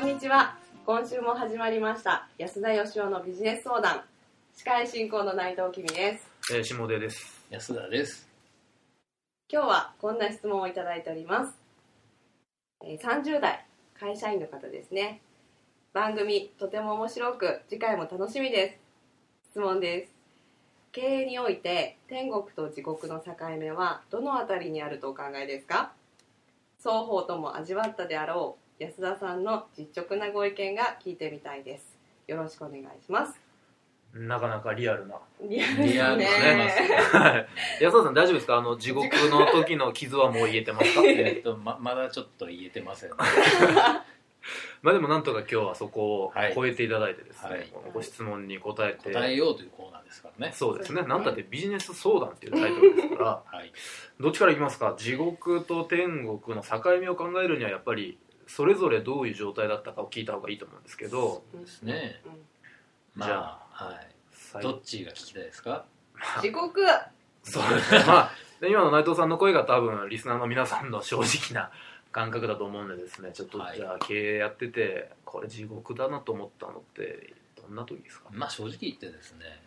[0.00, 0.56] こんにちは。
[0.86, 2.26] 今週も始まりました。
[2.38, 4.02] 安田義雄のビジネス相談。
[4.56, 6.26] 司会進行の内藤君です。
[6.54, 7.40] えー、下出です。
[7.50, 8.26] 安田です。
[9.52, 11.52] 今日はこんな質問をいただいております、
[12.84, 13.66] えー30代
[13.98, 15.20] 会社員の方ですね。
[15.92, 18.78] 番組とても面白く次回も楽しみで
[19.44, 19.50] す。
[19.50, 20.12] 質問です。
[20.92, 25.92] 経営において天国と地獄の境目はどのあたりにあるとお考えですか？
[26.78, 31.84] 双方とも味わったであろう安田さんの実直なご意見が聞いてみたいです。
[32.26, 33.38] よろしくお願いします。
[34.14, 35.16] なかなかリアルな。
[35.42, 36.26] リアルですリアルね。
[37.78, 38.56] 安田さん大丈夫ですか？
[38.56, 41.02] あの、地獄の時の傷はもう癒えてますか？
[41.06, 43.16] えっとままだちょっと言えてませんね。
[44.80, 46.54] まあでもなんとか今日はそこをはい。
[46.54, 47.68] 超えていただいてですね、はい。
[47.70, 50.52] このご質問に答えて、答えようというコーナーですからね。
[50.54, 50.96] そうですね。
[50.96, 51.14] そうですね。
[51.14, 53.70] なんたってビジネス相談っていうタイトルですから、 はい。
[54.18, 54.94] どっちからいきますか？
[54.96, 58.18] 地獄と天国の境目を考えるにはやっぱり、
[58.56, 62.32] それぞれどういう状態だったかを聞いた方がいいと思うんですけど、そうですねうん
[63.14, 64.08] まじゃあはい。
[64.32, 65.84] 最どっちが聞きたいですか？
[66.42, 66.80] 地獄
[67.42, 68.04] そうですね。
[68.06, 71.70] まあ、で今の内藤さんの声が多分、リスナーの皆さんの正直な
[72.12, 78.28] 感覚だと思うんでですね、ちょっとはいじゃあ経営やってて、これ地獄だなと思ったのって、どんな時ですか？
[78.32, 79.62] まあ正直言ってですね、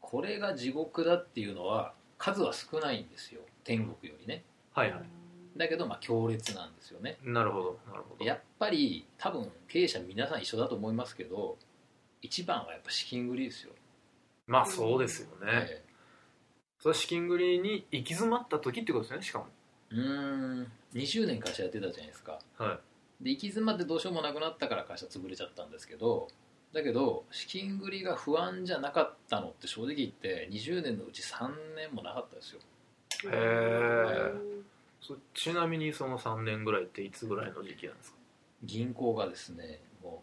[0.00, 3.40] これが地獄だっていうのは数は少ないんですよ。
[3.64, 4.44] 天国よりね。
[4.72, 5.02] はいはい。
[5.58, 7.18] だけどまあ強烈なんですよね。
[7.22, 8.24] なるほど、なるほど。
[8.24, 11.58] やっぱり多分経営者皆さん一緒だと思いますけど、
[12.22, 13.72] 一番はやっぱ資金繰りですよ。
[14.46, 15.68] まあそうですよね。
[15.70, 15.84] え
[16.78, 19.46] それは資金繰りに行き詰まった時ってことですね、しかも。
[19.92, 22.38] えうーん20年会社やってたじゃないですか。
[22.56, 22.80] は
[23.20, 26.28] で行き詰まってどうしようもなくなったから会社潰れちゃったんですけど
[26.72, 32.60] だけど資金繰りが不安じゃなかったのって正直言って20年のうち3年もなかったですよ
[33.24, 34.77] へえそ
[35.34, 38.18] ちなみにその3年ぐらいっていつぐらいの時期なんですか？
[38.64, 40.22] 銀行がですねも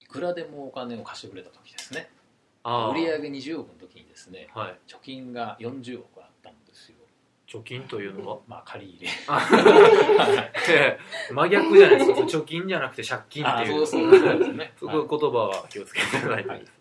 [0.00, 2.08] ういくらでもお金を貸してくれた時ですね。
[2.62, 4.78] あ売上20億の時にですねはい。
[4.86, 6.96] 貯金が40億あったんですよ。
[7.48, 8.38] 貯金というのは？
[8.46, 9.10] まあ借り入れ。
[10.68, 10.98] え
[11.30, 12.20] え真逆じゃないですか。
[12.38, 13.72] 貯金じゃなくて借金ってあいう。
[13.72, 14.72] そうそうそうですね。
[14.78, 16.60] そこ言葉は気をつけていただいてはい。
[16.60, 16.74] ですね、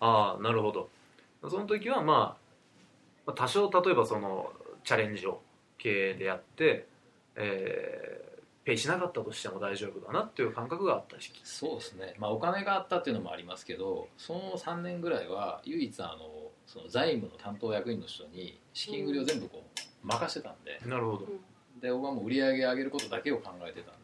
[0.00, 0.90] ああなるほど。
[1.48, 2.36] その時はまあ
[3.24, 4.52] まあ多少例えばその
[4.84, 5.40] チャレンジを
[5.82, 6.86] 経営でやって、
[7.36, 8.30] えー
[8.64, 11.40] ペイしなかったとしても大丈夫だなっていう感覚があった時期。
[11.44, 20.78] そうですね、まあ、お金があったっていうのもありますけどその3年ぐらいは唯一あのその財務の担当役員の人に資金繰りを全部こう任せてたんで。
[20.86, 21.26] なるほど。
[21.80, 23.99] で僕はもう売り上げ上げることだけを考えてたんで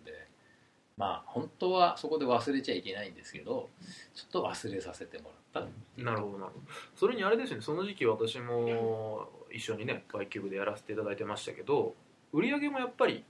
[0.97, 3.69] まあ本当はそこで忘れちゃいけないんですけど
[4.15, 6.03] ちょっと忘れさせてもらった。
[6.03, 6.65] なるほどなるほど。
[6.95, 7.62] それにあれですよね。
[7.62, 11.95] その時期私も一緒にねバイキューブでやらせていただいてましたけど
[12.33, 13.25] 売り上げもやっぱり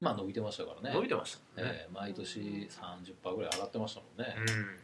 [0.00, 0.94] まあ伸びてましたからね。
[0.94, 4.36] 伸びてましたね、ええ毎年30%ぐらい上がってましたもんね、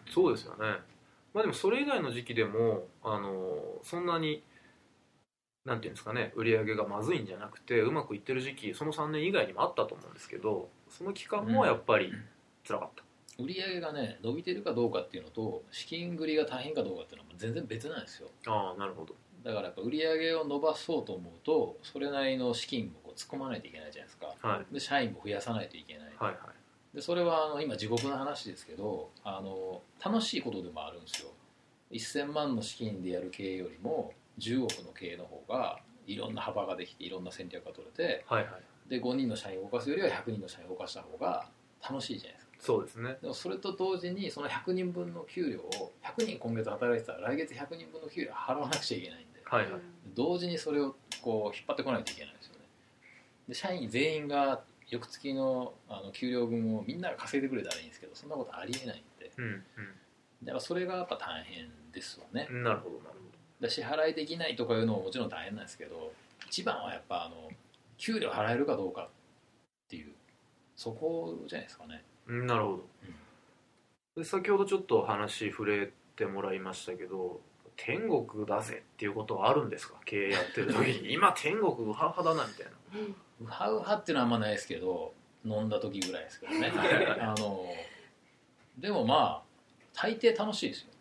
[0.06, 0.78] うん、そうですよね。
[1.34, 4.42] まあでもそれ以外の時期でも、あのそんなに、
[5.64, 12.12] なんていうんですかね、売り上げがまずいんじゃなくて、うまくいってる時期、その3年以外にもあったと思うんですけど、その期間もやっぱり
[12.66, 13.02] 辛かった。
[13.42, 19.14] 売り上げがね伸びてるかどうかっていうのと資金繰りが大変かどうかっていうのは全然別なんですよああ、なるほど。
[19.42, 24.72] だからやっぱ売り上げを伸ばそうと思うとそれなりの資金もこう突っ込まないといけないじゃないですかはい。
[24.72, 26.36] で社員も増やさないといけない、はいはい。
[26.96, 31.30] でそれはあの今地獄の話ですけどあの楽しいことでもあるんですよ
[31.90, 38.52] 1000万の資金でやる経営よりも10億の経営の方がいろんな幅ができていろんな戦略が取れてはいはい。
[38.88, 41.46] で5人の社員を動かすよりは100人の社員を動かした方が
[41.82, 43.16] 楽しいじゃないですかそうですね。
[43.20, 49.80] でもそれと同時にその100人分の給料を100人今月働いてたら来月100人分の給料払わなくちゃいけないんではいはい。
[50.14, 52.60] 同時にそれをこう引っ張ってこないといけないんですよね
[53.48, 59.64] で社員全員が翌月のあの給料分をみんなが稼いでくれたらいいんですけどそんなことありえないんでうん
[60.42, 62.62] だからそれがやっぱ大変ですよねうん。
[62.62, 63.16] なるほどなる
[63.60, 66.12] で支払いできないとかいうのももちろん大変なんですけど
[66.46, 67.48] 一番はやっぱあの
[67.98, 69.08] 給料払えるかどうかっ
[69.88, 70.12] ていう
[70.76, 72.84] そこじゃないですかねなるほど。
[74.16, 77.40] で先ほどちょっと話触れてもらいましたけど、
[77.76, 79.96] 天国だぜっていうことはあるんですか？
[80.04, 81.12] 経営やってる時に。
[81.14, 82.72] 今天国ウハウハだなみたいな。
[83.42, 85.12] ウハウハっていうのはあんまないですけど
[85.44, 86.72] 飲んだ時ぐらいですけどね
[87.20, 87.66] あの
[88.78, 89.42] でもまあ
[89.92, 90.93] 大抵楽しいですよ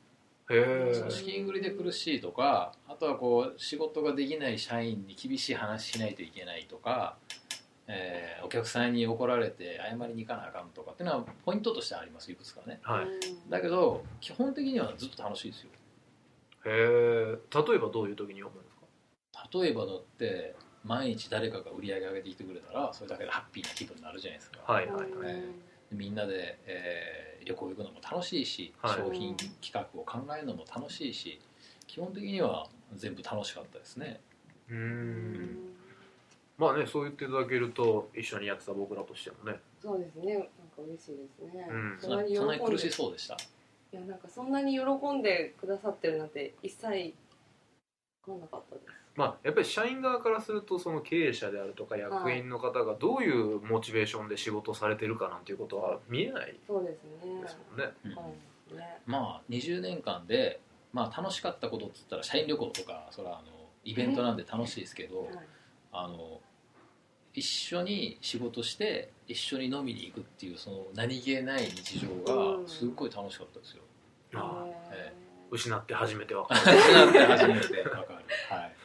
[0.94, 7.18] その資金繰りで苦しいとかあとはこう仕事ができない社員に厳しい話しないといけないとか、
[7.88, 12.80] えーお客さんに怒られて謝りに行かなあかんとかっていうのはポイントとしてありますいくつかね。
[12.84, 13.06] はい。
[13.50, 15.70] だけど基本的にはずっと楽しいですよ。
[16.66, 17.38] へえ
[17.70, 19.48] 例えばどういう時に思うんですか。
[19.60, 25.10] 例えばだって毎日誰かが売り上げ上げてきてくれたらそれだけでハッピーな気分になるじゃないですか、はいはいはい。
[25.26, 25.44] え
[25.92, 28.96] みんなで、えーー旅行行くのも楽しいし、はい。
[28.96, 31.40] 商品企画を考えるのも楽しいし
[31.88, 34.20] 基本的には全部楽しかったですね。
[34.70, 35.34] うーうん。
[35.44, 35.58] ん
[36.58, 39.60] まあねそう言っていただけると一緒にやってた僕らとしてもね。
[39.82, 40.34] そうですね。
[40.36, 41.98] なんか嬉しいですね、うん。
[42.00, 43.36] そんなに喜そんなに苦んでしそうでした？
[43.36, 43.38] い
[43.96, 47.14] やなんかそんなに喜んでくださってるなんて一切分
[48.26, 57.42] かんなかったですまあやっぱり社員側からするとその経営者であるとか役員の方がどういうモチベーションで仕事をされてるかなんていうことは見えないそうですね。
[57.42, 57.94] ですもんね。
[58.06, 58.80] うん。
[59.06, 60.60] まあ20年間で、
[60.94, 63.48] まあ、楽しかったことっつったら社員旅行とかそれはあの
[63.84, 65.30] イベントなんで楽しいですけどはい。
[65.92, 66.40] あの
[67.36, 72.12] 一緒に仕事して一緒に飲みに行くっていうその何気ない日常う
[72.60, 72.64] ん。
[72.64, 73.84] がすっごい楽しかったですよ。
[74.36, 75.14] ああえ
[75.52, 76.66] 失って初めて分かる。
[76.66, 78.26] なって初めてわかる。
[78.50, 78.76] はい。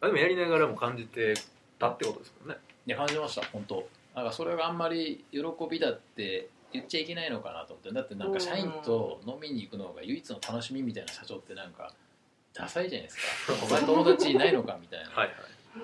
[0.00, 1.34] あでもやりながらも感じて
[1.78, 2.56] たってことですもんね。
[2.86, 3.88] いや感じました本当。
[4.14, 5.40] なんかそれがあんまり喜
[5.70, 7.92] びだって言っちゃいけないのかなと思って。
[7.92, 11.92] だってなんか社員と飲みに行くのが唯一の楽しみみたいな社長ってなんか
[12.54, 13.54] ダサいじゃないですか。
[13.66, 15.32] 他に友達いないのかみたいな、はいは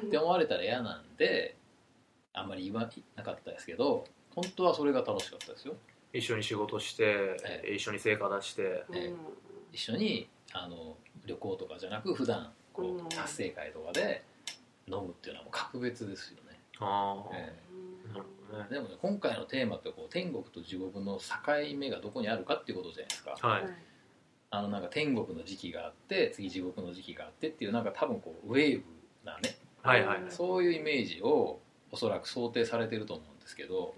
[0.03, 0.07] い。
[0.07, 1.57] って思われたら嫌なんで
[2.33, 5.75] あんまり言わなかったですけど本当はそれが楽しかったですよ。
[6.13, 8.85] 一緒に仕事して、え一緒に成果出して。
[8.89, 9.13] うんえ。
[9.73, 10.97] 一緒にあの
[11.27, 14.23] 旅行とかじゃなく普段こう達成会とかで
[14.87, 17.25] 飲むっていうのはもう格別ですよね、あ
[18.69, 23.37] でもね今回のテーマってこう天国と地獄の境目がどこにあるかっていうことじゃないですか。
[23.41, 23.63] はい、
[24.51, 28.85] あのなんか天国の時期があって次地獄の時期があってっていうなんか多分こうウェーブ
[29.25, 30.31] なねはいはいはい。
[30.31, 31.61] そういうイメージを
[31.93, 33.95] おそらく想定されてると思うんですけど、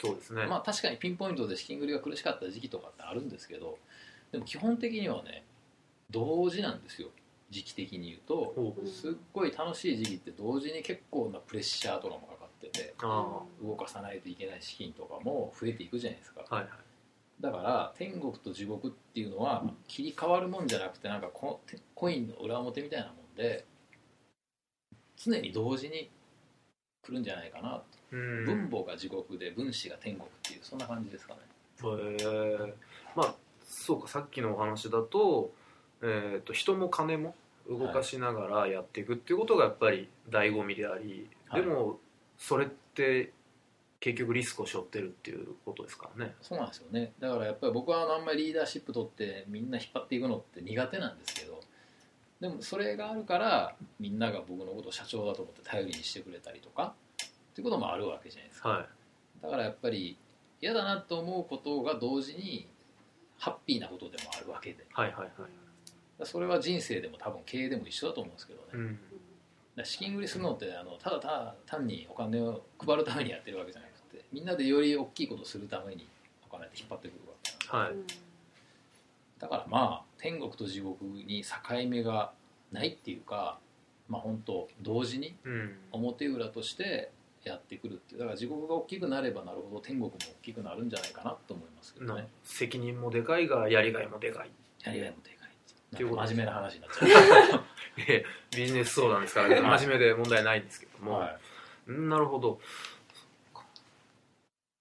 [0.00, 3.78] そうですね、まあ確かにピンポイントで資金繰りが苦しかった時期とかってあるんですけど
[4.32, 5.44] でも基本的にはね
[6.10, 7.08] 同時なんですよ
[7.50, 16.44] 時期的に言うとすっごい楽しい時期って同時に結構なプレッシャーとかもかかっててあ動かさないといけない資金とかも増えていくじゃないですか。
[16.48, 16.72] あはいはい。
[17.40, 21.60] だから天国と地獄っていうのは切り替わるもんじゃなくてなんかコ
[21.94, 23.64] コインの裏表みたいなもんで
[25.16, 26.10] 常に同時に
[27.02, 27.82] 来るんじゃないかな。
[28.10, 31.40] 分母が地獄で分子が天国っていうそんな感じですかね。
[31.82, 32.74] へえ。
[33.16, 35.52] まあそうかさっきのお話だと,、
[36.06, 37.34] えー、と人も金も
[37.68, 41.62] 動かしながらやっていくっていうことがやっぱり醍醐味であり、はい。
[41.62, 41.98] でも
[42.36, 43.32] それって
[44.00, 46.34] 結局リスクを背負ってるっていうことですからね。
[46.42, 47.14] そうなんですよね。
[47.18, 51.58] だからやっぱり僕はあんまりリーダーシップ取ってみんな引っ張っていくのって苦手なんですけど
[52.40, 56.92] でもそれがあるからみんなが僕のことを社長だと思って頼りにしてくれたりとか
[57.22, 58.68] っていうこともあるわけじゃないですか。
[58.68, 58.86] は
[59.42, 60.18] だからやっぱり
[60.60, 62.68] 嫌だなと思うことが同時に
[63.38, 64.82] ハッピーなことでもあるわけで。
[64.82, 65.63] いはいはいはい
[66.22, 68.98] それは人生でも多分経営でも一緒だと思うんですけどね、うん。
[69.76, 76.06] ら資金繰りするのってあのただただ単にお金を配るためにやってるわけじゃなくてみんなでより大きいことをするために
[76.48, 78.02] お金って引っ張ってくるわけなんで。
[78.02, 78.04] はい。
[79.40, 82.32] だからまあ天国と地獄に境目が
[82.70, 83.58] ないっていうか
[84.08, 85.76] まあ本当同時にうん。
[85.92, 87.10] 表裏として
[87.42, 88.20] やってくるっていう。
[88.20, 94.50] だから地獄が大きくなればなるほど天国も大きくなるんじゃないかなと思いますけどなね責任もでかいがやりがいもでかい。
[94.82, 95.33] やりがいもでかい
[96.02, 97.64] 真面目な話になっちゃ
[97.98, 98.24] ええ
[98.56, 101.38] ビジネス相談ですから真面目で問題ないんですけどう、も、はい。
[101.88, 102.60] うんなるほど。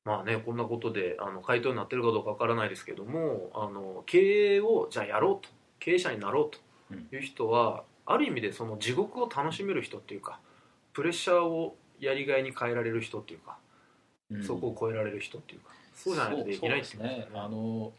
[0.06, 5.50] まあねこんなことであの回答になってるかどうかわからないですけどもあの経営をじゃあやろうと。
[5.80, 6.60] 経営者になろうと。
[7.16, 10.40] いう人は、ある意味でその地獄を楽しめる人っていうか
[10.92, 13.58] プレッシャーをやりがいに変えられる人っていうか、
[14.30, 14.44] うん。
[14.44, 17.28] そこを超えられる人っていうかそうじゃないとできないですね。
[17.34, 17.92] あの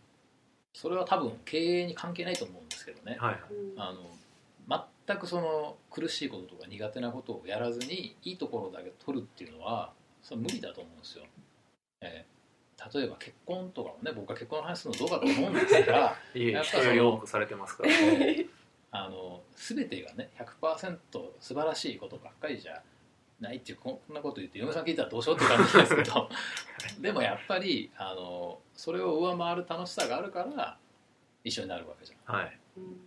[0.75, 3.41] それは多分経営に関係ないと思うんですけどね、はいはい。
[3.79, 4.11] あの
[5.07, 11.25] 全くその苦しいこととか苦手なことをやらずにいいところだけ取るっていうのはそれ無理だと思うんですよ、
[12.01, 12.35] えー
[12.93, 17.91] 例えば結婚とかもね僕は結婚の話するのどうかと思うんですが やっぱり多くされてますから、
[18.91, 20.99] あの全てがね100%
[21.41, 22.83] 素晴らしいことばっかりじゃ
[23.45, 26.29] ないっていうこんなこと言って嫁さん聞いたらどうしようって感じですけど。
[27.01, 30.77] でもやっぱりあのそれを上回る楽しさがあるから
[31.45, 32.35] 一緒になるわけじゃん。
[32.35, 32.59] はい。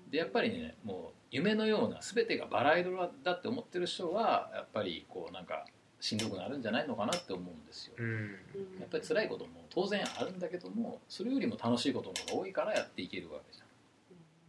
[0.09, 5.65] でやっぱりねもう夢のような全てがバラ色だって思ってる人はやっぱりこうなんか
[5.99, 7.95] しんどくなるんじゃないのかなって思うんですよ。
[7.97, 8.31] うん。
[8.79, 13.57] やっぱり辛いことも当然あるんだけどもそれよりも楽しいことの方が多いからやっていけるわけじ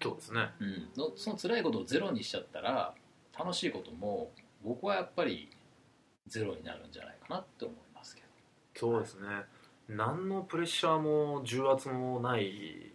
[0.00, 0.40] そうですね。
[0.40, 2.94] ゃん、うん、のその辛いことをゼロにしちゃったら
[3.36, 4.30] 楽しいことも
[4.64, 5.50] 僕はやっぱり
[6.28, 8.28] ゼロになるんじゃないかなって思いますけど。
[8.76, 9.28] そうですね。
[9.88, 12.92] 何のプレッシャーも重圧もない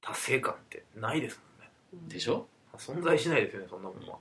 [0.00, 1.40] 達成感ってないです
[1.92, 2.08] もんね。
[2.08, 2.46] でしょ？
[2.76, 4.18] 存在しないですよねそんなものは。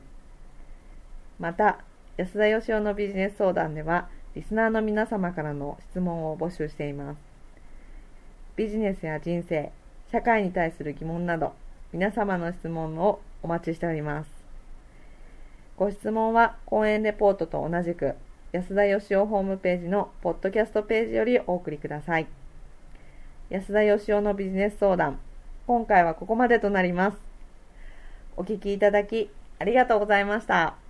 [1.39, 1.77] また
[2.17, 7.17] 安田義雄のビジネス相談ではリスナーの皆様からの質問を募集しています。
[8.55, 9.71] ビジネスや人生
[10.11, 11.53] 社会に対する疑問など
[11.93, 14.31] 皆様の質問をお待ちしております。
[15.77, 18.15] ご質問は講演レポートと同じく
[18.51, 22.25] 安田義雄ホームページのポッドキャストページよりお送りください。
[23.51, 25.19] 安田義雄のビジネス相談
[25.67, 27.17] 今回はここまでとなります。
[28.35, 30.86] お聞きいただきありがとうございました。